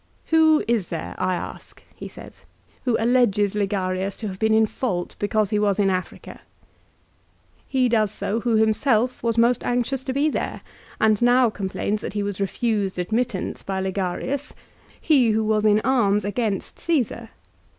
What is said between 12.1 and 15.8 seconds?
he was refused admittance by Ligarius, he who was in